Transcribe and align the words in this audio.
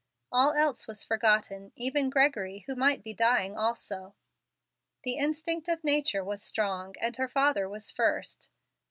All 0.31 0.53
else 0.53 0.87
was 0.87 1.03
forgotten, 1.03 1.73
even 1.75 2.09
Gregory, 2.09 2.63
who 2.65 2.75
might 2.75 3.03
be 3.03 3.13
dying 3.13 3.55
also. 3.55 4.15
The 5.03 5.17
instinct 5.17 5.69
of 5.69 5.83
nature 5.83 6.23
was 6.23 6.41
strong, 6.41 6.95
and 6.99 7.15
her 7.17 7.27
father 7.27 7.69
was 7.69 7.91
first. 7.91 8.49